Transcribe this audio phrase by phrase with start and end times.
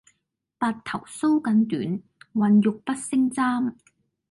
[0.57, 2.01] 白頭搔更短，
[2.33, 3.77] 渾欲不勝簪。